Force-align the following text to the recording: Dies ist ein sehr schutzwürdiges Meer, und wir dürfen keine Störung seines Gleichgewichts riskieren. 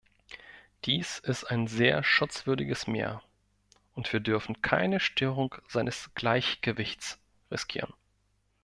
Dies 0.85 1.19
ist 1.19 1.43
ein 1.43 1.67
sehr 1.67 2.01
schutzwürdiges 2.03 2.87
Meer, 2.87 3.21
und 3.93 4.11
wir 4.11 4.19
dürfen 4.19 4.63
keine 4.63 4.99
Störung 4.99 5.53
seines 5.67 6.09
Gleichgewichts 6.15 7.19
riskieren. 7.51 7.93